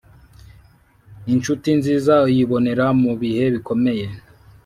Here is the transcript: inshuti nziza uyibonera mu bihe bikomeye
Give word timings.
inshuti 1.33 1.69
nziza 1.79 2.13
uyibonera 2.27 2.85
mu 3.01 3.13
bihe 3.21 3.43
bikomeye 3.53 4.05